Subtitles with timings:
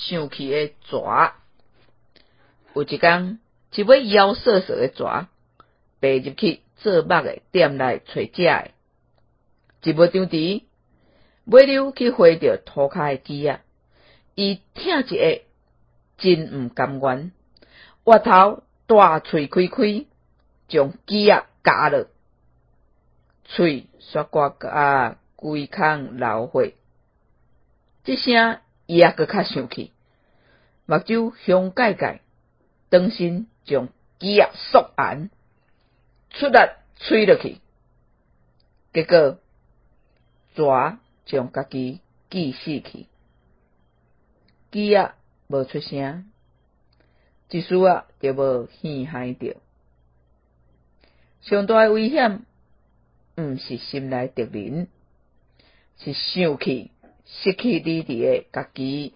[0.00, 1.32] 生气诶蛇。
[2.74, 3.38] 有一工，
[3.74, 5.26] 一尾妖瑟瑟诶蛇，
[6.00, 8.74] 爬入去做梦诶店内找食诶。
[9.82, 10.64] 一尾张蹄，
[11.44, 13.60] 尾溜去回着涂骹诶枝仔，
[14.34, 15.42] 伊疼一下，
[16.18, 17.32] 真毋甘愿，
[18.04, 20.06] 挖头大喙开开，
[20.68, 22.06] 将枝仔咬落，
[23.44, 26.74] 喙刷刮啊规空流血。
[28.04, 28.60] 即声
[28.90, 29.92] 伊也搁较生气，
[30.84, 32.22] 目睭向盖盖，
[32.88, 33.88] 当身将
[34.18, 35.30] 鸡仔缩严，
[36.30, 36.58] 出力
[36.96, 37.60] 吹落去，
[38.92, 39.38] 结果
[40.56, 42.00] 蛇将家己
[42.30, 43.06] 击死去。
[44.72, 45.14] 鸡仔
[45.46, 46.28] 无出声，
[47.48, 49.56] 一丝仔就无陷害着。
[51.42, 52.44] 上大诶危险，
[53.36, 54.88] 毋是心内敌人，
[55.96, 56.90] 是生气
[57.42, 59.14] 失去理智诶家己。